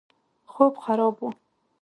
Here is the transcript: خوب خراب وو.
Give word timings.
خوب 0.51 0.73
خراب 0.83 1.15
وو. 1.23 1.27